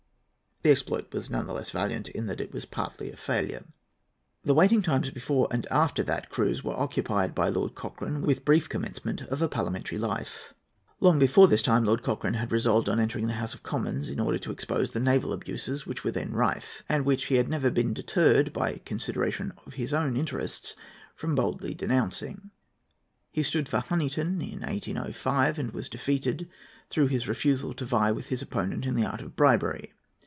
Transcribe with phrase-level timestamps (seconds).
[0.63, 3.63] The exploit was none the less valiant in that it was partly a failure.
[4.43, 8.69] The waiting times before and after that cruise were occupied by Lord Cochrane with brief
[8.69, 10.53] commencement of parliamentary life.
[10.99, 14.19] Long before this time Lord Cochrane had resolved on entering the House of Commons, in
[14.19, 17.71] order to expose the naval abuses which were then rife, and which he had never
[17.71, 20.75] been deterred, by consideration of his own interests,
[21.15, 22.51] from boldly denouncing.
[23.31, 26.47] He stood for Honiton in 1805, and was defeated
[26.91, 29.93] through his refusal to vie with his opponent in the art of bribery.